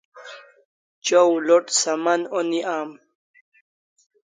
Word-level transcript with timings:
Chaw 1.05 1.29
load 1.45 1.65
Saman 1.79 2.21
oni 2.37 2.59
am 2.77 2.89